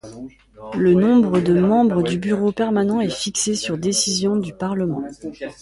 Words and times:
Le 0.75 0.95
nombre 0.95 1.41
de 1.41 1.59
membres 1.59 2.01
du 2.01 2.17
bureau 2.17 2.51
permanent 2.51 3.01
est 3.01 3.15
fixé 3.15 3.53
sur 3.53 3.77
décision 3.77 4.35
du 4.35 4.51
Parlement. 4.51 5.03